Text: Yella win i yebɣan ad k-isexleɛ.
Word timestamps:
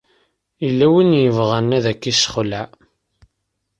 Yella 0.63 0.87
win 0.91 1.17
i 1.19 1.21
yebɣan 1.23 1.75
ad 1.77 1.85
k-isexleɛ. 1.93 2.65